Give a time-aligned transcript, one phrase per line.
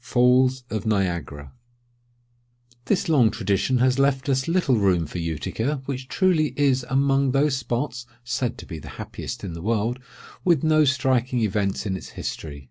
[0.03, 1.51] UTICA.
[2.85, 7.55] This long tradition has left us little room for Utica, which truly is among those
[7.55, 9.99] spots (said to be the happiest in the world)
[10.43, 12.59] with no striking events in its history.